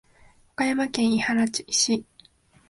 [0.53, 2.05] 岡山県井原市